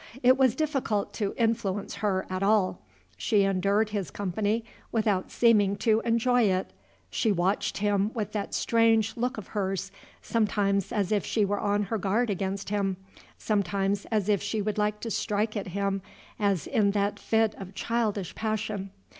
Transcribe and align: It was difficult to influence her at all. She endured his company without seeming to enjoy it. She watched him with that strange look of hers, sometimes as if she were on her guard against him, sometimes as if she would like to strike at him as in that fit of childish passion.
It 0.23 0.35
was 0.35 0.55
difficult 0.55 1.13
to 1.13 1.35
influence 1.37 1.97
her 1.97 2.25
at 2.27 2.41
all. 2.41 2.81
She 3.17 3.43
endured 3.43 3.89
his 3.89 4.09
company 4.09 4.65
without 4.91 5.29
seeming 5.29 5.75
to 5.75 5.99
enjoy 5.99 6.45
it. 6.45 6.73
She 7.11 7.31
watched 7.31 7.77
him 7.77 8.09
with 8.15 8.31
that 8.31 8.55
strange 8.55 9.15
look 9.15 9.37
of 9.37 9.49
hers, 9.49 9.91
sometimes 10.23 10.91
as 10.91 11.11
if 11.11 11.23
she 11.23 11.45
were 11.45 11.59
on 11.59 11.83
her 11.83 11.99
guard 11.99 12.31
against 12.31 12.69
him, 12.69 12.97
sometimes 13.37 14.07
as 14.09 14.27
if 14.27 14.41
she 14.41 14.59
would 14.59 14.79
like 14.79 15.01
to 15.01 15.11
strike 15.11 15.55
at 15.55 15.67
him 15.67 16.01
as 16.39 16.65
in 16.65 16.89
that 16.93 17.19
fit 17.19 17.53
of 17.59 17.75
childish 17.75 18.33
passion. 18.33 18.89